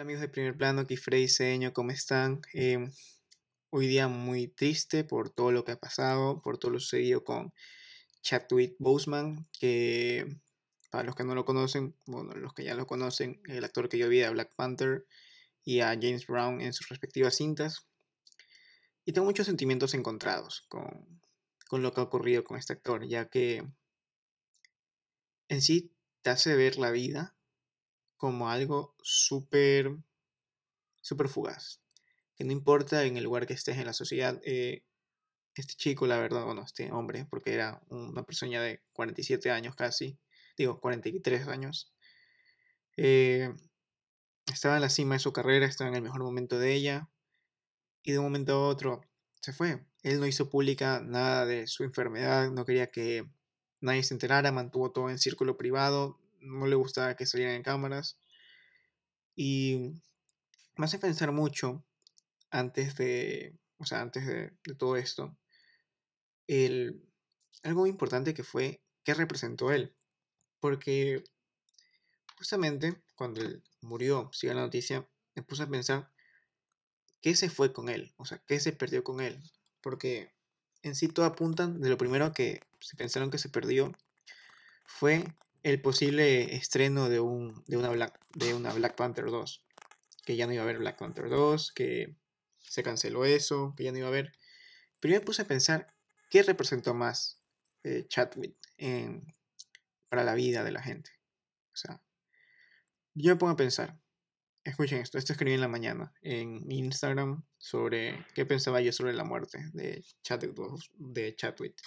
Hola 0.00 0.04
amigos 0.06 0.22
de 0.22 0.28
Primer 0.30 0.56
Plano, 0.56 0.80
aquí 0.80 0.96
Freddy 0.96 1.28
Cedeño, 1.28 1.74
¿cómo 1.74 1.90
están? 1.90 2.40
Em, 2.54 2.90
hoy 3.68 3.86
día 3.86 4.08
muy 4.08 4.48
triste 4.48 5.04
por 5.04 5.28
todo 5.28 5.52
lo 5.52 5.62
que 5.62 5.72
ha 5.72 5.76
pasado, 5.78 6.40
por 6.40 6.56
todo 6.56 6.70
lo 6.70 6.80
sucedido 6.80 7.22
con 7.22 7.52
Chadwick 8.22 8.76
Boseman, 8.78 9.46
que 9.52 10.24
para 10.90 11.04
los 11.04 11.14
que 11.14 11.24
no 11.24 11.34
lo 11.34 11.44
conocen, 11.44 11.94
bueno, 12.06 12.32
los 12.32 12.54
que 12.54 12.64
ya 12.64 12.74
lo 12.74 12.86
conocen, 12.86 13.42
el 13.44 13.62
actor 13.62 13.90
que 13.90 13.98
yo 13.98 14.08
vi 14.08 14.22
a 14.22 14.30
Black 14.30 14.54
Panther 14.56 15.04
y 15.64 15.80
a 15.80 15.88
James 15.88 16.26
Brown 16.26 16.62
en 16.62 16.72
sus 16.72 16.88
respectivas 16.88 17.36
cintas. 17.36 17.86
Y 19.04 19.12
tengo 19.12 19.26
muchos 19.26 19.44
sentimientos 19.44 19.92
encontrados 19.92 20.64
con, 20.70 21.20
con 21.68 21.82
lo 21.82 21.92
que 21.92 22.00
ha 22.00 22.04
ocurrido 22.04 22.42
con 22.42 22.56
este 22.56 22.72
actor, 22.72 23.06
ya 23.06 23.28
que 23.28 23.68
en 25.48 25.60
sí 25.60 25.92
te 26.22 26.30
hace 26.30 26.56
ver 26.56 26.78
la 26.78 26.90
vida 26.90 27.36
como 28.20 28.50
algo 28.50 28.94
súper, 29.02 29.96
súper 31.00 31.28
fugaz. 31.28 31.80
Que 32.36 32.44
no 32.44 32.52
importa 32.52 33.04
en 33.04 33.16
el 33.16 33.24
lugar 33.24 33.46
que 33.46 33.54
estés 33.54 33.78
en 33.78 33.86
la 33.86 33.94
sociedad, 33.94 34.38
eh, 34.44 34.84
este 35.54 35.72
chico, 35.74 36.06
la 36.06 36.18
verdad, 36.18 36.44
bueno, 36.44 36.62
este 36.62 36.92
hombre, 36.92 37.26
porque 37.30 37.54
era 37.54 37.80
una 37.88 38.22
persona 38.22 38.60
de 38.60 38.82
47 38.92 39.50
años 39.50 39.74
casi, 39.74 40.18
digo, 40.58 40.80
43 40.80 41.48
años, 41.48 41.94
eh, 42.98 43.54
estaba 44.52 44.74
en 44.74 44.82
la 44.82 44.90
cima 44.90 45.14
de 45.14 45.20
su 45.20 45.32
carrera, 45.32 45.64
estaba 45.64 45.88
en 45.88 45.96
el 45.96 46.02
mejor 46.02 46.22
momento 46.22 46.58
de 46.58 46.74
ella, 46.74 47.08
y 48.02 48.12
de 48.12 48.18
un 48.18 48.26
momento 48.26 48.52
a 48.52 48.68
otro 48.68 49.00
se 49.40 49.54
fue. 49.54 49.82
Él 50.02 50.20
no 50.20 50.26
hizo 50.26 50.50
pública 50.50 51.00
nada 51.00 51.46
de 51.46 51.66
su 51.66 51.84
enfermedad, 51.84 52.50
no 52.50 52.66
quería 52.66 52.88
que 52.88 53.24
nadie 53.80 54.02
se 54.02 54.12
enterara, 54.12 54.52
mantuvo 54.52 54.92
todo 54.92 55.08
en 55.08 55.18
círculo 55.18 55.56
privado, 55.56 56.20
no 56.40 56.66
le 56.66 56.76
gustaba 56.76 57.16
que 57.16 57.26
salieran 57.26 57.56
en 57.56 57.62
cámaras. 57.62 58.18
Y 59.34 59.92
me 60.76 60.84
hace 60.86 60.98
pensar 60.98 61.32
mucho 61.32 61.84
antes 62.50 62.96
de, 62.96 63.58
o 63.78 63.86
sea, 63.86 64.00
antes 64.00 64.26
de, 64.26 64.52
todo 64.78 64.96
esto, 64.96 65.36
el, 66.46 67.02
algo 67.62 67.82
muy 67.82 67.90
importante 67.90 68.34
que 68.34 68.44
fue 68.44 68.82
qué 69.04 69.14
representó 69.14 69.70
él. 69.70 69.94
Porque 70.58 71.24
justamente 72.36 73.02
cuando 73.14 73.40
él 73.40 73.62
murió, 73.80 74.30
sigue 74.32 74.54
la 74.54 74.62
noticia, 74.62 75.08
me 75.34 75.42
puse 75.42 75.62
a 75.62 75.68
pensar 75.68 76.10
qué 77.20 77.34
se 77.36 77.50
fue 77.50 77.72
con 77.72 77.88
él, 77.88 78.12
o 78.16 78.24
sea, 78.24 78.42
qué 78.46 78.60
se 78.60 78.72
perdió 78.72 79.04
con 79.04 79.20
él. 79.20 79.42
Porque 79.80 80.34
en 80.82 80.94
sí 80.94 81.08
todo 81.08 81.26
apuntan 81.26 81.80
de 81.80 81.88
lo 81.88 81.98
primero 81.98 82.32
que 82.32 82.62
se 82.80 82.96
pensaron 82.96 83.30
que 83.30 83.38
se 83.38 83.48
perdió 83.48 83.92
fue 84.86 85.24
el 85.62 85.80
posible 85.80 86.54
estreno 86.54 87.08
de, 87.08 87.20
un, 87.20 87.62
de, 87.66 87.76
una 87.76 87.90
Black, 87.90 88.18
de 88.34 88.54
una 88.54 88.72
Black 88.72 88.96
Panther 88.96 89.26
2. 89.26 89.64
Que 90.24 90.36
ya 90.36 90.46
no 90.46 90.52
iba 90.52 90.62
a 90.62 90.64
haber 90.64 90.78
Black 90.78 90.98
Panther 90.98 91.28
2, 91.28 91.72
que 91.72 92.16
se 92.58 92.82
canceló 92.82 93.24
eso, 93.24 93.74
que 93.76 93.84
ya 93.84 93.92
no 93.92 93.98
iba 93.98 94.06
a 94.06 94.10
haber. 94.10 94.32
Pero 95.00 95.14
yo 95.14 95.20
me 95.20 95.26
puse 95.26 95.42
a 95.42 95.46
pensar, 95.46 95.94
¿qué 96.30 96.42
representó 96.42 96.94
más 96.94 97.42
eh, 97.82 98.06
Chadwick 98.08 98.56
para 100.08 100.24
la 100.24 100.34
vida 100.34 100.62
de 100.62 100.72
la 100.72 100.82
gente? 100.82 101.10
O 101.72 101.76
sea, 101.76 102.02
yo 103.14 103.32
me 103.32 103.38
pongo 103.38 103.52
a 103.52 103.56
pensar, 103.56 103.98
escuchen 104.64 105.00
esto, 105.00 105.18
esto 105.18 105.32
escribí 105.32 105.54
en 105.54 105.60
la 105.60 105.68
mañana 105.68 106.12
en 106.22 106.66
mi 106.66 106.78
Instagram 106.78 107.44
sobre 107.58 108.26
qué 108.34 108.44
pensaba 108.46 108.80
yo 108.80 108.92
sobre 108.92 109.14
la 109.14 109.24
muerte 109.24 109.70
de 109.72 110.04
Chadwick, 110.22 110.54
de 110.96 111.34
Chadwick. 111.34 111.80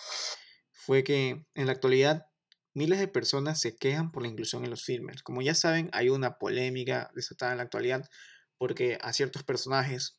Fue 0.71 1.03
que 1.03 1.45
en 1.53 1.65
la 1.65 1.71
actualidad 1.71 2.27
Miles 2.75 2.99
de 2.99 3.07
personas 3.07 3.61
se 3.61 3.75
quejan 3.75 4.11
por 4.11 4.23
la 4.23 4.29
inclusión 4.29 4.63
en 4.63 4.71
los 4.71 4.83
filmes. 4.83 5.21
Como 5.21 5.41
ya 5.41 5.53
saben, 5.53 5.89
hay 5.93 6.09
una 6.09 6.37
polémica 6.37 7.11
desatada 7.13 7.51
en 7.51 7.57
la 7.57 7.63
actualidad 7.63 8.09
porque 8.57 8.97
a 9.01 9.13
ciertos 9.13 9.43
personajes 9.43 10.17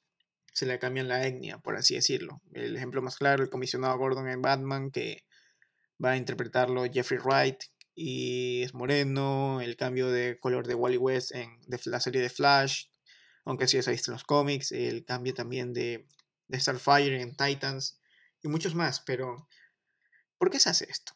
se 0.53 0.67
le 0.67 0.79
cambian 0.79 1.09
la 1.09 1.27
etnia, 1.27 1.59
por 1.59 1.77
así 1.77 1.95
decirlo. 1.97 2.41
El 2.53 2.77
ejemplo 2.77 3.03
más 3.03 3.17
claro, 3.17 3.43
el 3.43 3.51
comisionado 3.51 3.99
Gordon 3.99 4.29
en 4.29 4.41
Batman, 4.41 4.93
que 4.93 5.25
va 6.03 6.13
a 6.13 6.17
interpretarlo 6.17 6.85
Jeffrey 6.85 7.19
Wright 7.19 7.57
y 7.95 8.63
es 8.63 8.73
moreno, 8.73 9.61
el 9.61 9.77
cambio 9.77 10.11
de 10.11 10.39
color 10.39 10.67
de 10.67 10.75
Wally 10.75 10.97
West 10.97 11.35
en 11.35 11.59
la 11.87 12.01
serie 12.01 12.23
de 12.23 12.31
Flash, 12.31 12.87
aunque 13.45 13.67
sí, 13.67 13.79
visto 13.79 14.11
en 14.11 14.15
los 14.15 14.25
cómics, 14.25 14.71
el 14.71 15.05
cambio 15.05 15.35
también 15.35 15.73
de 15.73 16.07
Starfire 16.53 17.21
en 17.21 17.37
Titans 17.37 18.01
y 18.43 18.49
muchos 18.49 18.75
más, 18.75 19.01
pero 19.01 19.49
¿por 20.39 20.51
qué 20.51 20.61
se 20.61 20.71
hace 20.71 20.87
esto? 20.89 21.15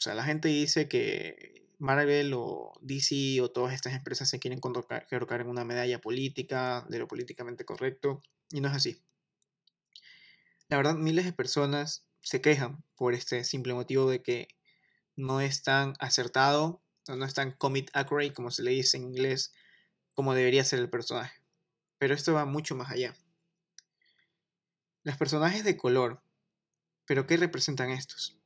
O 0.00 0.02
sea, 0.02 0.14
la 0.14 0.24
gente 0.24 0.48
dice 0.48 0.88
que 0.88 1.68
Marvel 1.78 2.32
o 2.34 2.72
DC 2.80 3.38
o 3.42 3.50
todas 3.50 3.74
estas 3.74 3.92
empresas 3.92 4.30
se 4.30 4.38
quieren 4.38 4.58
colocar 4.58 5.04
en 5.42 5.46
una 5.46 5.66
medalla 5.66 6.00
política, 6.00 6.86
de 6.88 6.98
lo 6.98 7.06
políticamente 7.06 7.66
correcto, 7.66 8.22
y 8.50 8.62
no 8.62 8.68
es 8.68 8.74
así. 8.74 9.02
La 10.68 10.78
verdad, 10.78 10.94
miles 10.94 11.26
de 11.26 11.34
personas 11.34 12.06
se 12.22 12.40
quejan 12.40 12.82
por 12.96 13.12
este 13.12 13.44
simple 13.44 13.74
motivo 13.74 14.10
de 14.10 14.22
que 14.22 14.48
no 15.16 15.42
es 15.42 15.62
tan 15.62 15.92
acertado, 15.98 16.82
no 17.06 17.26
es 17.26 17.34
tan 17.34 17.52
commit 17.52 17.90
accurate, 17.92 18.32
como 18.32 18.50
se 18.50 18.62
le 18.62 18.70
dice 18.70 18.96
en 18.96 19.02
inglés, 19.02 19.52
como 20.14 20.32
debería 20.32 20.64
ser 20.64 20.78
el 20.78 20.88
personaje. 20.88 21.42
Pero 21.98 22.14
esto 22.14 22.32
va 22.32 22.46
mucho 22.46 22.74
más 22.74 22.90
allá. 22.90 23.14
Los 25.02 25.18
personajes 25.18 25.62
de 25.62 25.76
color, 25.76 26.22
¿pero 27.04 27.26
qué 27.26 27.36
representan 27.36 27.90
estos? 27.90 28.39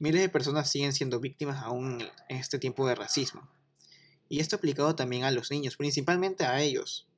Miles 0.00 0.20
de 0.20 0.28
personas 0.28 0.70
siguen 0.70 0.92
siendo 0.92 1.18
víctimas 1.18 1.62
aún 1.62 2.00
en 2.28 2.36
este 2.36 2.58
tiempo 2.58 2.86
de 2.86 2.94
racismo. 2.94 3.48
Y 4.28 4.40
esto 4.40 4.56
aplicado 4.56 4.94
también 4.94 5.24
a 5.24 5.30
los 5.30 5.50
niños, 5.50 5.76
principalmente 5.76 6.44
a 6.44 6.60
ellos. 6.60 7.08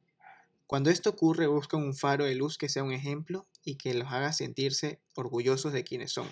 Cuando 0.66 0.88
esto 0.88 1.10
ocurre, 1.10 1.46
buscan 1.46 1.82
un 1.82 1.94
faro 1.94 2.24
de 2.24 2.34
luz 2.34 2.56
que 2.56 2.68
sea 2.68 2.82
un 2.82 2.92
ejemplo 2.92 3.46
y 3.64 3.74
que 3.74 3.92
los 3.92 4.10
haga 4.12 4.32
sentirse 4.32 5.00
orgullosos 5.14 5.72
de 5.72 5.84
quienes 5.84 6.12
son. 6.12 6.30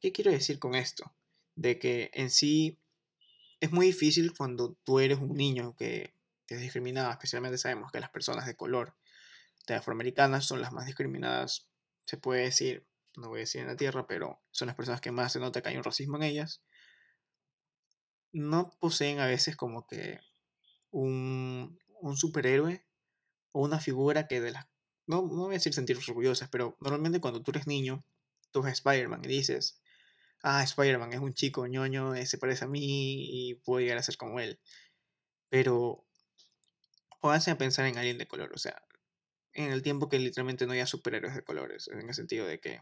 ¿Qué 0.00 0.12
quiero 0.12 0.30
decir 0.30 0.58
con 0.58 0.74
esto? 0.74 1.12
De 1.56 1.78
que 1.78 2.10
en 2.12 2.30
sí 2.30 2.78
es 3.60 3.72
muy 3.72 3.86
difícil 3.86 4.32
cuando 4.36 4.76
tú 4.84 5.00
eres 5.00 5.18
un 5.18 5.34
niño 5.34 5.74
que 5.76 6.14
te 6.46 6.54
es 6.54 6.60
discriminado, 6.60 7.10
especialmente 7.10 7.58
sabemos 7.58 7.90
que 7.90 8.00
las 8.00 8.10
personas 8.10 8.46
de 8.46 8.54
color, 8.54 8.94
de 9.66 9.74
afroamericanas, 9.74 10.46
son 10.46 10.60
las 10.60 10.72
más 10.72 10.86
discriminadas, 10.86 11.66
se 12.04 12.16
puede 12.16 12.42
decir, 12.42 12.84
no 13.16 13.28
voy 13.28 13.38
a 13.38 13.40
decir 13.40 13.60
en 13.60 13.68
la 13.68 13.76
Tierra, 13.76 14.06
pero 14.06 14.40
son 14.50 14.66
las 14.66 14.76
personas 14.76 15.00
que 15.00 15.10
más 15.10 15.32
se 15.32 15.40
nota 15.40 15.62
que 15.62 15.70
hay 15.70 15.76
un 15.76 15.84
racismo 15.84 16.16
en 16.16 16.24
ellas, 16.24 16.62
no 18.32 18.70
poseen 18.80 19.20
a 19.20 19.26
veces 19.26 19.56
como 19.56 19.86
que 19.86 20.20
un, 20.90 21.78
un 22.00 22.16
superhéroe 22.16 22.84
o 23.52 23.62
una 23.62 23.80
figura 23.80 24.26
que 24.26 24.40
de 24.40 24.52
las... 24.52 24.66
No, 25.06 25.22
no 25.22 25.44
voy 25.44 25.54
a 25.54 25.58
decir 25.58 25.72
sentirse 25.72 26.10
orgullosas, 26.10 26.48
pero 26.50 26.76
normalmente 26.80 27.20
cuando 27.20 27.42
tú 27.42 27.50
eres 27.50 27.66
niño, 27.66 28.04
tú 28.50 28.62
ves 28.62 28.74
Spider-Man 28.74 29.24
y 29.24 29.28
dices, 29.28 29.80
ah, 30.42 30.62
Spider-Man 30.62 31.12
es 31.14 31.20
un 31.20 31.34
chico 31.34 31.66
ñoño, 31.66 32.14
eh, 32.14 32.26
se 32.26 32.38
parece 32.38 32.64
a 32.64 32.68
mí 32.68 32.80
y 32.82 33.54
puedo 33.54 33.80
llegar 33.80 33.98
a 33.98 34.02
ser 34.02 34.16
como 34.16 34.40
él. 34.40 34.60
Pero 35.48 36.04
pónganse 37.20 37.50
a 37.50 37.58
pensar 37.58 37.86
en 37.86 37.96
alguien 37.96 38.18
de 38.18 38.28
color, 38.28 38.52
o 38.54 38.58
sea, 38.58 38.82
en 39.52 39.72
el 39.72 39.82
tiempo 39.82 40.08
que 40.08 40.18
literalmente 40.18 40.66
no 40.66 40.72
había 40.72 40.86
superhéroes 40.86 41.34
de 41.34 41.42
colores, 41.42 41.88
en 41.88 42.08
el 42.08 42.14
sentido 42.14 42.46
de 42.46 42.60
que 42.60 42.80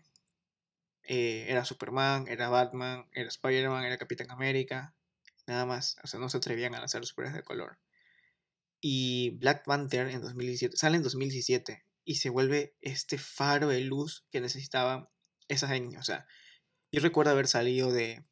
eh, 1.05 1.47
era 1.49 1.65
Superman, 1.65 2.27
era 2.29 2.49
Batman, 2.49 3.07
era 3.13 3.29
Spider-Man, 3.29 3.85
era 3.85 3.97
Capitán 3.97 4.31
América, 4.31 4.95
nada 5.47 5.65
más. 5.67 5.97
O 6.03 6.07
sea, 6.07 6.21
no 6.21 6.29
se 6.29 6.39
atrevían 6.39 6.75
a 6.75 6.81
lanzar 6.81 7.05
superhéroes 7.05 7.37
de 7.37 7.45
color. 7.45 7.79
Y 8.81 9.31
Black 9.39 9.65
Panther 9.65 10.09
en 10.09 10.21
2017, 10.21 10.77
sale 10.77 10.97
en 10.97 11.03
2017 11.03 11.85
y 12.05 12.17
se 12.17 12.31
vuelve 12.31 12.77
este 12.81 13.19
faro 13.19 13.69
de 13.69 13.81
luz 13.81 14.25
que 14.31 14.41
necesitaba 14.41 15.11
esa 15.49 15.69
gente. 15.69 15.99
O 15.99 16.03
sea, 16.03 16.27
yo 16.93 17.01
recuerdo 17.01 17.33
haber 17.33 17.49
salido 17.49 17.93
de, 17.93 18.25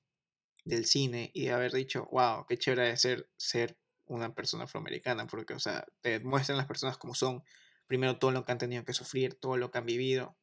del 0.64 0.86
cine 0.86 1.30
y 1.34 1.48
haber 1.48 1.72
dicho, 1.72 2.08
wow, 2.10 2.46
qué 2.46 2.58
chévere 2.58 2.88
de 2.88 2.96
ser, 2.96 3.28
ser 3.36 3.76
una 4.06 4.34
persona 4.34 4.64
afroamericana, 4.64 5.26
porque, 5.26 5.54
o 5.54 5.60
sea, 5.60 5.86
te 6.00 6.20
muestran 6.20 6.58
las 6.58 6.66
personas 6.66 6.98
como 6.98 7.14
son, 7.14 7.42
primero 7.86 8.18
todo 8.18 8.30
lo 8.30 8.44
que 8.44 8.52
han 8.52 8.58
tenido 8.58 8.84
que 8.84 8.92
sufrir, 8.92 9.34
todo 9.34 9.56
lo 9.56 9.70
que 9.70 9.78
han 9.78 9.86
vivido, 9.86 10.36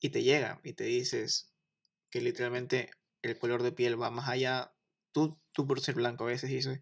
y 0.00 0.10
te 0.10 0.22
llega 0.22 0.60
y 0.64 0.72
te 0.72 0.84
dices 0.84 1.52
que 2.10 2.20
literalmente 2.20 2.90
el 3.22 3.38
color 3.38 3.62
de 3.62 3.72
piel 3.72 4.00
va 4.00 4.10
más 4.10 4.28
allá. 4.28 4.74
Tú, 5.12 5.38
tú 5.52 5.66
por 5.66 5.80
ser 5.80 5.94
blanco 5.94 6.24
a 6.24 6.28
veces 6.28 6.50
dices, 6.50 6.80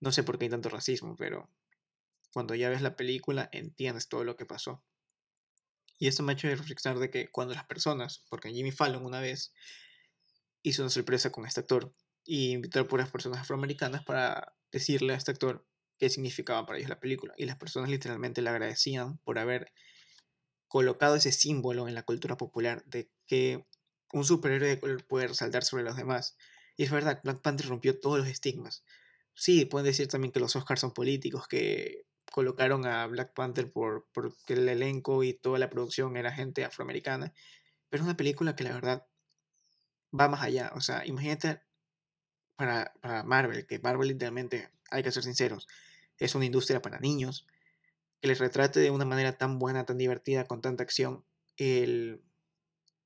no 0.00 0.12
sé 0.12 0.22
por 0.22 0.38
qué 0.38 0.44
hay 0.46 0.50
tanto 0.50 0.68
racismo, 0.68 1.16
pero 1.16 1.50
cuando 2.32 2.54
ya 2.54 2.68
ves 2.68 2.82
la 2.82 2.96
película 2.96 3.48
entiendes 3.52 4.08
todo 4.08 4.24
lo 4.24 4.36
que 4.36 4.46
pasó. 4.46 4.84
Y 5.98 6.08
esto 6.08 6.22
me 6.22 6.32
ha 6.32 6.34
hecho 6.34 6.48
reflexionar 6.48 6.98
de 6.98 7.10
que 7.10 7.28
cuando 7.28 7.54
las 7.54 7.66
personas, 7.66 8.24
porque 8.28 8.50
Jimmy 8.50 8.72
Fallon 8.72 9.04
una 9.04 9.20
vez 9.20 9.54
hizo 10.62 10.82
una 10.82 10.90
sorpresa 10.90 11.30
con 11.30 11.46
este 11.46 11.60
actor 11.60 11.94
y 12.24 12.52
invitó 12.52 12.80
a 12.80 12.88
puras 12.88 13.10
personas 13.10 13.40
afroamericanas 13.40 14.04
para 14.04 14.56
decirle 14.70 15.14
a 15.14 15.16
este 15.16 15.30
actor 15.30 15.66
qué 16.02 16.10
significaba 16.10 16.66
para 16.66 16.78
ellos 16.78 16.88
la 16.90 16.98
película. 16.98 17.32
Y 17.36 17.44
las 17.44 17.56
personas 17.56 17.88
literalmente 17.88 18.42
le 18.42 18.50
agradecían 18.50 19.18
por 19.18 19.38
haber 19.38 19.72
colocado 20.66 21.14
ese 21.14 21.30
símbolo 21.30 21.86
en 21.86 21.94
la 21.94 22.02
cultura 22.02 22.36
popular 22.36 22.82
de 22.86 23.08
que 23.24 23.64
un 24.12 24.24
superhéroe 24.24 24.78
puede 25.06 25.28
resaltar 25.28 25.62
sobre 25.62 25.84
los 25.84 25.96
demás. 25.96 26.36
Y 26.76 26.82
es 26.82 26.90
verdad, 26.90 27.20
Black 27.22 27.40
Panther 27.40 27.68
rompió 27.68 28.00
todos 28.00 28.18
los 28.18 28.26
estigmas. 28.26 28.84
Sí, 29.34 29.64
pueden 29.64 29.86
decir 29.86 30.08
también 30.08 30.32
que 30.32 30.40
los 30.40 30.56
Oscars 30.56 30.80
son 30.80 30.92
políticos, 30.92 31.46
que 31.46 32.04
colocaron 32.32 32.84
a 32.84 33.06
Black 33.06 33.32
Panther 33.32 33.70
por, 33.70 34.08
porque 34.12 34.54
el 34.54 34.68
elenco 34.68 35.22
y 35.22 35.34
toda 35.34 35.60
la 35.60 35.70
producción 35.70 36.16
era 36.16 36.32
gente 36.32 36.64
afroamericana, 36.64 37.32
pero 37.88 38.02
es 38.02 38.06
una 38.08 38.16
película 38.16 38.56
que 38.56 38.64
la 38.64 38.72
verdad 38.72 39.06
va 40.18 40.26
más 40.28 40.42
allá. 40.42 40.72
O 40.74 40.80
sea, 40.80 41.06
imagínate 41.06 41.62
para, 42.56 42.92
para 43.00 43.22
Marvel, 43.22 43.68
que 43.68 43.78
Marvel 43.78 44.08
literalmente, 44.08 44.68
hay 44.90 45.04
que 45.04 45.12
ser 45.12 45.22
sinceros, 45.22 45.68
es 46.24 46.34
una 46.34 46.46
industria 46.46 46.80
para 46.82 47.00
niños, 47.00 47.46
que 48.20 48.28
les 48.28 48.38
retrate 48.38 48.80
de 48.80 48.90
una 48.90 49.04
manera 49.04 49.36
tan 49.36 49.58
buena, 49.58 49.84
tan 49.84 49.98
divertida, 49.98 50.46
con 50.46 50.60
tanta 50.60 50.82
acción, 50.84 51.24
el, 51.56 52.22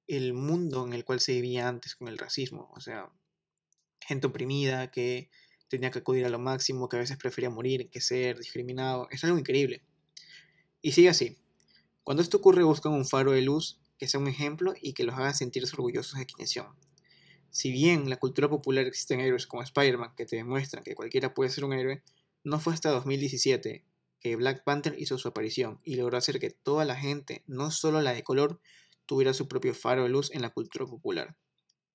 el 0.06 0.34
mundo 0.34 0.86
en 0.86 0.92
el 0.92 1.04
cual 1.04 1.20
se 1.20 1.32
vivía 1.32 1.68
antes 1.68 1.96
con 1.96 2.08
el 2.08 2.18
racismo. 2.18 2.70
O 2.74 2.80
sea, 2.80 3.10
gente 4.00 4.26
oprimida 4.26 4.90
que 4.90 5.30
tenía 5.68 5.90
que 5.90 6.00
acudir 6.00 6.26
a 6.26 6.28
lo 6.28 6.38
máximo, 6.38 6.88
que 6.88 6.96
a 6.96 7.00
veces 7.00 7.16
prefería 7.16 7.50
morir 7.50 7.88
que 7.90 8.00
ser 8.00 8.38
discriminado. 8.38 9.08
Es 9.10 9.24
algo 9.24 9.38
increíble. 9.38 9.82
Y 10.82 10.92
sigue 10.92 11.08
así. 11.08 11.38
Cuando 12.04 12.22
esto 12.22 12.36
ocurre, 12.36 12.62
buscan 12.62 12.92
un 12.92 13.06
faro 13.06 13.32
de 13.32 13.42
luz 13.42 13.80
que 13.98 14.06
sea 14.06 14.20
un 14.20 14.28
ejemplo 14.28 14.74
y 14.80 14.92
que 14.92 15.04
los 15.04 15.16
haga 15.16 15.32
sentirse 15.32 15.74
orgullosos 15.74 16.18
de 16.18 16.26
quienes 16.26 16.52
son. 16.52 16.76
Si 17.50 17.72
bien 17.72 18.02
en 18.02 18.10
la 18.10 18.18
cultura 18.18 18.50
popular 18.50 18.86
existen 18.86 19.20
héroes 19.20 19.46
como 19.46 19.62
Spider-Man 19.62 20.12
que 20.14 20.26
te 20.26 20.36
demuestran 20.36 20.84
que 20.84 20.94
cualquiera 20.94 21.32
puede 21.32 21.50
ser 21.50 21.64
un 21.64 21.72
héroe, 21.72 22.02
no 22.46 22.60
fue 22.60 22.74
hasta 22.74 22.90
2017 22.90 23.84
que 24.20 24.36
Black 24.36 24.62
Panther 24.62 24.94
hizo 24.98 25.18
su 25.18 25.26
aparición 25.26 25.80
y 25.82 25.96
logró 25.96 26.16
hacer 26.16 26.38
que 26.38 26.50
toda 26.50 26.84
la 26.84 26.94
gente, 26.94 27.42
no 27.48 27.72
solo 27.72 28.00
la 28.02 28.12
de 28.12 28.22
color, 28.22 28.60
tuviera 29.04 29.34
su 29.34 29.48
propio 29.48 29.74
faro 29.74 30.04
de 30.04 30.10
luz 30.10 30.30
en 30.32 30.42
la 30.42 30.50
cultura 30.50 30.86
popular. 30.86 31.36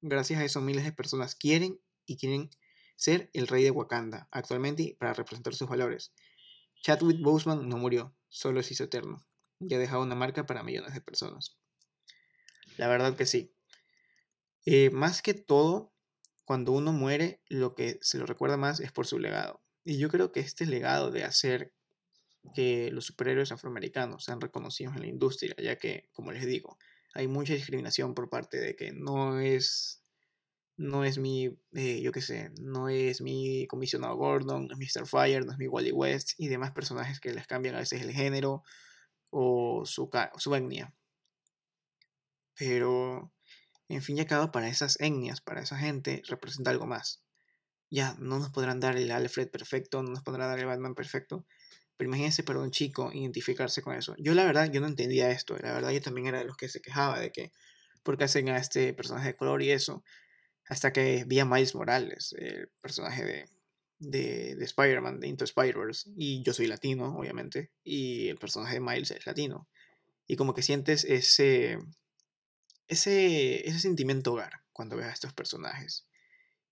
Gracias 0.01 0.42
a 0.42 0.44
eso 0.44 0.59
miles 0.59 0.83
de 0.83 0.92
personas 0.92 1.36
quieren 1.36 1.80
y 2.06 2.18
quieren 2.18 2.50
ser 2.98 3.30
el 3.31 3.48
rey 3.48 3.63
de 3.63 3.71
Wakanda 3.71 4.27
actualmente 4.30 4.98
para 5.00 5.13
representar 5.13 5.56
sus 5.56 5.69
valores. 5.69 6.12
Chadwick 6.81 7.21
Boseman 7.21 7.69
no 7.69 7.77
murió, 7.77 8.13
solo 8.27 8.62
se 8.62 8.74
hizo 8.74 8.83
eterno 8.83 9.25
y 9.62 9.74
ha 9.74 9.80
dejado 9.80 10.04
una 10.04 10.15
marca 10.15 10.45
para 10.45 10.63
millones 10.63 10.94
de 10.94 11.00
personas. 11.00 11.56
La 12.75 12.89
verdad 12.89 13.15
que 13.15 13.25
sí. 13.25 13.54
Eh, 14.65 14.89
más 14.89 15.21
que 15.21 15.33
todo, 15.33 15.94
cuando 16.44 16.74
uno 16.74 16.92
muere, 16.92 17.42
lo 17.47 17.74
que 17.74 18.00
se 18.01 18.18
lo 18.18 18.25
recuerda 18.25 18.57
más 18.57 18.81
es 18.81 18.92
por 18.92 19.07
su 19.07 19.18
legado. 19.18 19.62
Y 19.83 19.98
yo 19.98 20.10
creo 20.10 20.31
que 20.31 20.42
este 20.42 20.66
legado 20.66 21.12
de 21.12 21.24
hacer 21.24 21.74
que 22.56 22.92
los 22.92 23.06
superhéroes 23.06 23.51
afroamericanos 23.51 24.24
sean 24.25 24.42
reconocidos 24.42 24.95
en 24.95 25.01
la 25.01 25.07
industria, 25.07 25.56
ya 25.57 25.78
que, 25.78 26.10
como 26.12 26.31
les 26.31 26.45
digo, 26.45 26.78
hay 27.13 27.28
mucha 27.28 27.54
discriminación 27.54 28.13
por 28.13 28.30
parte 28.30 28.57
de 28.57 28.75
que 28.75 28.92
no 28.92 29.39
es 29.39 30.01
no 30.78 31.04
es 31.04 31.19
mi, 31.19 31.45
eh, 31.74 32.01
yo 32.01 32.12
qué 32.12 32.22
sé, 32.22 32.51
no 32.60 32.89
es 32.89 33.22
mi 33.22 33.68
comisionado 33.68 34.16
Gordon, 34.16 34.68
no 34.68 34.74
es 34.74 34.80
Mr. 34.80 35.06
Fire, 35.06 35.45
no 35.45 35.51
es 35.51 35.60
mi 35.60 35.68
Wally 35.68 35.92
West 35.92 36.31
y 36.38 36.48
demás 36.48 36.72
personajes 36.72 37.19
que 37.19 37.33
les 37.33 37.45
cambian 37.45 37.75
a 37.75 37.80
veces 37.80 38.01
el 38.01 38.12
género 38.12 38.63
o 39.30 39.83
su, 39.86 40.10
su 40.38 40.56
etnia. 40.56 40.94
Pero, 42.57 43.31
en 43.89 44.01
fin 44.01 44.18
y 44.18 44.22
al 44.22 44.51
para 44.51 44.69
esas 44.69 45.00
etnias, 45.00 45.42
para 45.42 45.62
esa 45.62 45.78
gente, 45.78 46.24
representa 46.28 46.72
algo 46.72 46.88
más. 46.88 47.24
Ya, 47.92 48.16
no 48.20 48.40
nos 48.40 48.50
podrán 48.52 48.80
dar 48.80 48.96
el 48.98 49.12
Alfred 49.12 49.50
perfecto, 49.50 50.02
no 50.02 50.12
nos 50.12 50.24
podrán 50.24 50.48
dar 50.48 50.58
el 50.60 50.66
Batman 50.66 50.96
perfecto, 50.96 51.46
pero 51.98 52.08
imagínense 52.10 52.42
para 52.42 52.60
un 52.60 52.72
chico 52.72 53.12
identificarse 53.14 53.82
con 53.82 53.96
eso. 53.96 54.16
Yo 54.18 54.34
la 54.34 54.46
verdad, 54.46 54.72
yo 54.72 54.80
no 54.80 54.88
entendía 54.88 55.30
esto, 55.30 55.58
la 55.58 55.74
verdad 55.74 55.92
yo 55.92 56.02
también 56.02 56.28
era 56.28 56.40
de 56.40 56.46
los 56.46 56.56
que 56.56 56.70
se 56.70 56.82
quejaba 56.82 57.20
de 57.20 57.32
que, 57.32 57.52
¿por 58.02 58.18
qué 58.18 58.24
hacen 58.24 58.50
a 58.50 58.58
este 58.58 58.94
personaje 58.94 59.28
de 59.28 59.36
color 59.36 59.62
y 59.62 59.72
eso? 59.72 60.04
Hasta 60.70 60.94
que 60.94 61.26
vi 61.28 61.40
a 61.40 61.46
Miles 61.46 61.76
Morales, 61.76 62.34
el 62.40 62.70
personaje 62.82 63.26
de, 63.26 63.46
de, 64.00 64.56
de 64.56 64.66
Spider-Man, 64.66 65.20
de 65.20 65.28
Into 65.28 65.44
Spider-Verse. 65.46 66.12
Y 66.16 66.44
yo 66.44 66.54
soy 66.54 66.68
latino, 66.68 67.18
obviamente. 67.18 67.72
Y 67.84 68.30
el 68.30 68.38
personaje 68.38 68.76
de 68.76 68.82
Miles 68.82 69.12
es 69.12 69.26
latino. 69.26 69.68
Y 70.28 70.38
como 70.38 70.54
que 70.54 70.64
sientes 70.64 71.04
ese, 71.04 71.78
ese, 72.88 73.68
ese 73.68 73.80
sentimiento 73.80 74.34
hogar 74.34 74.64
cuando 74.72 74.96
ves 74.96 75.08
a 75.08 75.12
estos 75.12 75.34
personajes. 75.34 76.08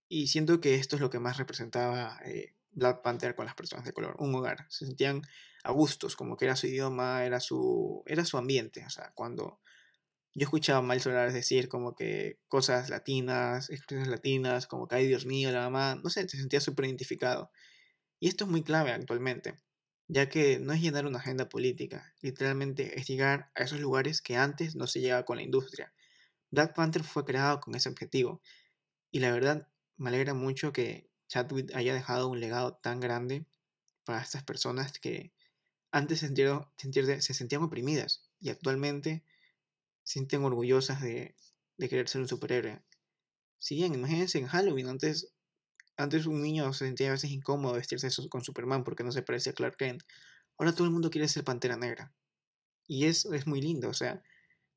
Y 0.10 0.28
siento 0.28 0.60
que 0.60 0.76
esto 0.76 0.96
es 0.96 1.02
lo 1.02 1.10
que 1.10 1.20
más 1.20 1.38
representaba 1.38 2.20
eh, 2.26 2.56
Black 2.72 3.02
Panther 3.04 3.36
con 3.36 3.46
las 3.46 3.56
personas 3.56 3.86
de 3.86 3.94
color. 3.94 4.16
Un 4.20 4.36
hogar. 4.36 4.66
Se 4.70 4.86
sentían 4.86 5.22
a 5.64 5.72
gustos, 5.72 6.16
como 6.16 6.36
que 6.36 6.46
era 6.46 6.56
su 6.56 6.68
idioma, 6.68 7.24
era 7.26 7.40
su, 7.40 8.04
era 8.08 8.26
su 8.26 8.38
ambiente. 8.38 8.84
O 8.86 8.90
sea, 8.90 9.12
cuando 9.14 9.62
yo 10.34 10.46
escuchaba 10.46 10.80
a 10.80 10.82
Miles 10.82 11.06
Morales 11.06 11.34
decir 11.34 11.70
como 11.70 11.96
que 11.96 12.40
cosas 12.48 12.90
latinas, 12.90 13.70
expresiones 13.70 14.08
latinas, 14.08 14.68
como 14.68 14.88
que, 14.88 14.96
ay 14.96 15.08
Dios 15.08 15.26
mío, 15.26 15.52
la 15.52 15.70
mamá, 15.70 16.00
no 16.04 16.10
sé, 16.10 16.28
se 16.28 16.38
sentía 16.38 16.60
súper 16.60 16.86
identificado. 16.86 17.52
Y 18.20 18.30
esto 18.30 18.46
es 18.46 18.52
muy 18.52 18.64
clave 18.64 18.92
actualmente, 18.92 19.62
ya 20.08 20.30
que 20.30 20.60
no 20.60 20.74
es 20.74 20.82
llenar 20.82 21.06
una 21.06 21.20
agenda 21.20 21.50
política, 21.50 22.14
literalmente 22.22 23.00
es 23.00 23.08
llegar 23.08 23.52
a 23.56 23.64
esos 23.64 23.80
lugares 23.80 24.22
que 24.22 24.36
antes 24.36 24.76
no 24.76 24.88
se 24.88 25.00
llegaba 25.00 25.24
con 25.24 25.38
la 25.38 25.44
industria. 25.44 25.94
Black 26.52 26.76
Panther 26.76 27.04
fue 27.04 27.26
creado 27.26 27.62
con 27.62 27.76
ese 27.76 27.90
objetivo, 27.90 28.42
y 29.12 29.20
la 29.20 29.32
verdad 29.32 29.69
me 30.00 30.10
alegra 30.10 30.34
mucho 30.34 30.74
que 30.74 31.10
Chadwick 31.28 31.76
haya 31.76 31.94
dejado 31.94 32.28
un 32.30 32.40
legado 32.40 32.74
tan 32.82 33.00
grande 33.00 33.46
para 34.04 34.22
estas 34.22 34.44
personas 34.44 34.98
que 34.98 35.34
antes 35.92 36.20
se, 36.20 37.22
se 37.22 37.34
sentían 37.34 37.62
oprimidas 37.62 38.30
y 38.40 38.50
actualmente 38.50 39.24
sienten 40.04 40.44
orgullosas 40.44 41.02
de, 41.02 41.36
querer 41.78 42.10
ser 42.10 42.22
un 42.22 42.28
superhéroe. 42.28 42.82
Si 43.60 43.76
bien, 43.76 43.94
imagínense 43.94 44.40
en 44.40 44.48
Halloween, 44.48 44.88
antes, 44.88 45.34
antes 45.98 46.26
un 46.26 46.42
niño 46.42 46.74
se 46.74 46.86
sentía 46.86 47.10
a 47.10 47.12
veces 47.12 47.30
incómodo 47.30 47.74
vestirse 47.74 48.10
con 48.30 48.44
Superman 48.44 48.84
porque 48.84 49.04
no 49.04 49.12
se 49.12 49.22
parece 49.22 49.52
a 49.52 49.54
Clark 49.54 49.78
Kent. 49.78 50.04
Ahora 50.58 50.74
todo 50.74 50.86
el 50.86 50.92
mundo 50.92 51.10
quiere 51.10 51.28
ser 51.28 51.44
Pantera 51.44 51.78
Negra. 51.78 52.14
Y 52.88 53.06
eso 53.06 53.34
es 53.34 53.46
muy 53.46 53.62
lindo, 53.62 53.90
o 53.90 53.94
sea, 53.94 54.24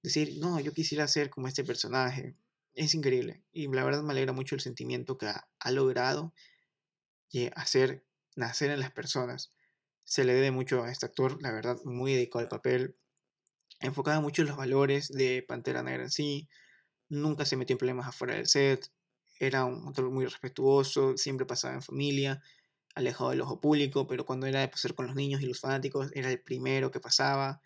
decir, 0.03 0.37
no, 0.39 0.61
yo 0.61 0.73
quisiera 0.73 1.09
ser 1.09 1.31
como 1.31 1.49
este 1.49 1.65
personaje. 1.65 2.37
Es 2.75 2.95
increíble. 2.95 3.43
Y 3.53 3.69
la 3.69 3.85
verdad 3.85 4.03
me 4.03 4.13
alegra 4.13 4.33
mucho 4.33 4.55
el 4.55 4.61
sentimiento 4.61 5.19
que 5.19 5.27
ha, 5.27 5.71
logrado 5.71 6.35
hacer 7.55 8.05
nacer 8.37 8.71
en 8.71 8.81
las 8.81 8.93
personas. 8.93 9.53
Se 10.05 10.25
le 10.25 10.35
debe 10.35 10.51
mucho 10.51 10.83
a 10.83 10.91
este 10.91 11.07
actor, 11.07 11.41
la 11.43 11.53
verdad, 11.53 11.79
muy 11.85 12.13
dedicado 12.13 12.41
al 12.41 12.49
papel 12.49 12.97
enfocaba 13.83 14.21
mucho 14.21 14.43
en 14.43 14.49
los 14.49 14.57
valores 14.57 15.09
de 15.09 15.45
Pantera 15.47 15.83
Negra 15.83 16.05
en 16.05 16.11
sí, 16.11 16.49
nunca 17.09 17.45
se 17.45 17.57
metió 17.57 17.75
en 17.75 17.79
problemas 17.79 18.07
afuera 18.07 18.35
del 18.35 18.47
set, 18.47 18.91
era 19.39 19.65
un 19.65 19.89
actor 19.89 20.11
muy 20.11 20.25
respetuoso, 20.25 21.17
siempre 21.17 21.47
pasaba 21.47 21.75
en 21.75 21.83
familia, 21.83 22.43
alejado 22.95 23.31
del 23.31 23.41
ojo 23.41 23.61
público, 23.61 24.07
pero 24.07 24.25
cuando 24.25 24.47
era 24.47 24.61
de 24.61 24.69
pasar 24.69 24.95
con 24.95 25.07
los 25.07 25.17
niños 25.17 25.43
y 25.43 25.47
los 25.47 25.61
fanáticos, 25.61 26.11
era 26.15 26.31
el 26.31 26.41
primero 26.41 26.91
que 26.91 27.01
pasaba. 27.01 27.61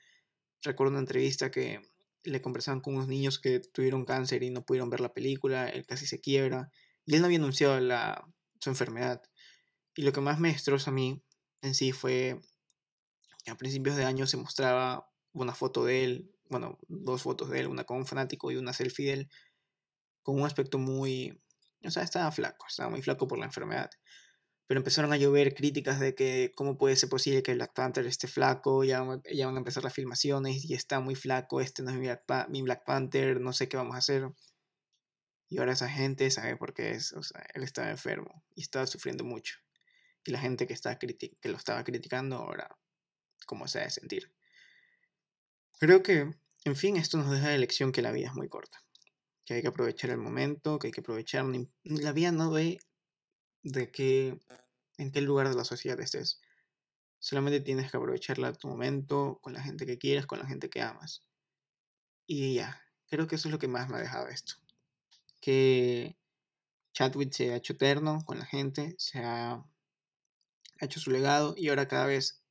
Recuerdo 0.62 0.92
una 0.92 1.00
entrevista 1.00 1.50
que 1.50 1.82
le 2.26 2.42
conversaban 2.42 2.80
con 2.80 2.95
unos 2.95 3.09
niños 3.09 3.38
que 3.38 3.61
tuvieron 3.61 4.04
cáncer 4.04 4.42
y 4.42 4.50
no 4.50 4.64
pudieron 4.64 4.90
ver 4.90 5.00
la 5.00 5.14
película, 5.14 5.68
él 5.68 5.87
casi 5.87 6.06
se 6.06 6.21
quiebra, 6.21 6.71
y 7.04 7.14
él 7.14 7.21
no 7.21 7.26
había 7.26 7.38
anunciado 7.38 7.78
la, 7.80 8.26
su 8.61 8.71
enfermedad. 8.71 9.23
Y 9.95 10.02
lo 10.02 10.12
que 10.12 10.21
más 10.21 10.40
me 10.40 10.52
destroza 10.52 10.90
a 10.90 10.95
mí 10.95 11.23
en 11.62 11.75
sí 11.75 11.92
fue 11.92 12.40
que 13.45 13.50
a 13.50 13.56
principios 13.56 13.97
de 13.97 14.04
año 14.04 14.26
se 14.26 14.37
mostraba 14.37 15.09
una 15.33 15.54
foto 15.54 15.85
de 15.85 16.04
él, 16.04 16.35
bueno, 16.49 16.78
dos 16.88 17.23
fotos 17.23 17.50
de 17.50 17.61
él, 17.61 17.66
una 17.68 17.85
con 17.85 17.99
un 17.99 18.06
fanático 18.06 18.50
y 18.50 18.56
una 18.56 18.73
selfie 18.73 19.06
de 19.06 19.12
él, 19.12 19.30
con 20.23 20.37
un 20.38 20.47
aspecto 20.47 20.78
muy, 20.78 21.40
o 21.85 21.90
sea, 21.90 22.02
estaba 22.02 22.30
flaco, 22.33 22.66
estaba 22.68 22.90
muy 22.90 23.02
flaco 23.02 23.28
por 23.28 23.38
la 23.38 23.47
enfermedad. 23.47 23.90
Pero 24.66 24.80
empezaron 24.80 25.12
a 25.12 25.16
llover 25.16 25.54
críticas 25.54 26.00
de 26.00 26.14
que 26.14 26.52
cómo 26.56 26.76
puede 26.76 26.96
ser 26.96 27.08
posible 27.08 27.42
que 27.42 27.54
Black 27.54 27.73
Panther 27.75 28.06
esté 28.06 28.26
flaco, 28.26 28.82
ya, 28.85 29.04
ya 29.32 29.46
van 29.46 29.54
a 29.54 29.58
empezar 29.58 29.85
las 29.85 29.94
filmaciones 29.94 30.64
y 30.64 30.75
está 30.75 31.00
muy 31.00 31.14
flaco, 31.14 31.61
este 31.61 31.82
no 31.82 31.90
es 31.90 31.96
mi 32.49 32.62
Black, 32.62 32.85
Panther, 32.85 33.40
no 33.40 33.52
sé 33.52 33.68
qué 33.68 33.76
vamos 33.76 33.94
a 33.94 33.99
hacer. 33.99 34.28
Y 35.49 35.58
ahora 35.58 35.73
esa 35.73 35.88
gente 35.88 36.28
sabe 36.30 36.56
por 36.56 36.75
qué 36.75 36.90
es, 36.90 37.12
o 37.12 37.23
sea, 37.23 37.46
él 37.54 37.62
estaba 37.62 37.90
enfermo 37.90 38.44
y 38.56 38.62
estaba 38.62 38.87
sufriendo 38.87 39.23
mucho. 39.25 39.56
Y 40.25 40.32
la 40.32 40.40
gente 40.40 40.66
que, 40.66 40.75
está 40.75 40.99
que 40.99 41.38
lo 41.44 41.56
estaba 41.56 41.85
criticando 41.85 42.37
ahora, 42.37 42.76
cómo 43.46 43.68
se 43.68 43.78
ha 43.78 43.85
de 43.85 43.90
sentir. 43.90 44.32
Creo 45.78 46.02
que, 46.02 46.35
en 46.64 46.76
fin, 46.76 46.96
esto 46.96 47.18
nos 47.18 47.30
deja 47.30 47.49
la 47.49 47.58
lección 47.58 47.92
que 47.92 48.02
la 48.02 48.11
vida 48.11 48.28
es 48.28 48.35
muy 48.35 48.49
corta, 48.49 48.78
que 49.44 49.54
hay 49.54 49.62
que 49.62 49.68
aprovechar 49.68 50.11
el 50.11 50.18
momento, 50.18 50.78
que 50.78 50.88
hay 50.88 50.92
que 50.92 51.00
aprovechar, 51.00 51.44
la 51.85 52.12
vida 52.12 52.32
no 52.32 52.50
ve 52.50 52.78
de 53.66 53.90
qué, 53.90 54.38
en 54.96 55.11
qué 55.11 55.20
lugar 55.20 55.49
de 55.49 55.56
la 55.56 55.64
sociedad 55.64 55.99
estés. 56.00 56.40
Solamente 57.18 57.61
tienes 57.61 57.90
que 57.90 57.96
aprovecharla 57.96 58.49
a 58.49 58.52
tu 58.52 58.68
momento, 58.68 59.40
con 59.42 59.52
la 59.52 59.62
gente 59.62 59.87
que 59.87 59.99
quieres, 59.99 60.26
con 60.26 60.38
la 60.38 60.46
gente 60.46 60.70
que 60.70 60.82
amas. 60.82 61.26
Y 62.26 62.54
ya, 62.54 62.80
creo 63.08 63.26
que 63.26 63.35
eso 63.35 63.49
es 63.49 63.52
lo 63.52 63.58
que 63.58 63.68
más 63.68 63.88
me 63.88 63.96
ha 63.96 64.00
dejado 64.00 64.28
esto. 64.28 64.54
Que 65.40 66.16
Chadwick 66.92 67.32
se 67.32 67.52
ha 67.52 67.56
hecho 67.56 67.73
eterno 67.73 68.25
con 68.25 68.38
la 68.38 68.46
gente, 68.46 68.94
se 68.99 69.18
ha 69.18 69.64
hecho 70.80 71.00
su 71.00 71.11
legado 71.11 71.54
y 71.56 71.68
ahora 71.68 71.88
cada 71.88 72.06
vez 72.06 72.42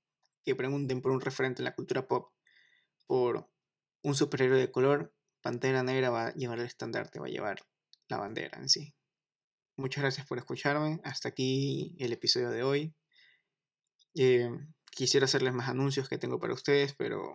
que 0.44 0.56
pregunten 0.56 1.02
por 1.02 1.12
un 1.12 1.22
referente 1.22 1.62
en 1.62 1.66
la 1.66 1.76
cultura 1.76 2.08
pop, 2.08 2.34
por 3.08 3.50
un 4.02 4.16
superhéroe 4.16 4.60
de 4.60 4.72
color, 4.72 5.14
Pantera 5.42 5.84
Negra 5.84 6.10
va 6.10 6.28
a 6.28 6.34
llevar 6.34 6.60
el 6.60 6.66
estandarte, 6.66 7.20
va 7.20 7.28
a 7.28 7.30
llevar 7.30 7.60
la 8.08 8.18
bandera 8.18 8.58
en 8.60 8.70
sí. 8.70 8.94
Muchas 9.78 10.02
gracias 10.04 10.26
por 10.26 10.38
escucharme. 10.38 11.02
Hasta 11.04 11.30
aquí 11.30 11.96
el 12.00 12.14
episodio 12.14 12.50
de 12.50 12.64
hoy. 12.64 12.96
Eh, 14.16 14.50
quisiera 14.90 15.26
hacerles 15.26 15.54
más 15.54 15.68
anuncios 15.68 16.08
que 16.08 16.18
tengo 16.18 16.40
para 16.40 16.54
ustedes, 16.54 16.96
pero 16.96 17.34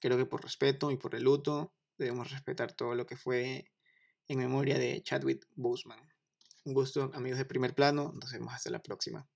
creo 0.00 0.16
que 0.16 0.26
por 0.26 0.42
respeto 0.42 0.92
y 0.92 0.96
por 0.96 1.16
el 1.16 1.24
luto 1.24 1.74
debemos 1.98 2.30
respetar 2.30 2.72
todo 2.72 2.94
lo 2.94 3.06
que 3.06 3.16
fue 3.16 3.72
en 4.28 4.38
memoria 4.38 4.78
de 4.78 5.02
Chadwick 5.02 5.46
Boseman. 5.56 5.98
Un 6.64 6.74
gusto, 6.74 7.10
amigos 7.14 7.38
de 7.38 7.44
primer 7.44 7.74
plano. 7.74 8.12
Nos 8.12 8.32
vemos 8.32 8.54
hasta 8.54 8.70
la 8.70 8.82
próxima. 8.82 9.28